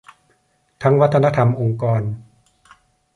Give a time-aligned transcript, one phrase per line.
[0.83, 2.01] ทั้งวัฒนธรรมองค์กร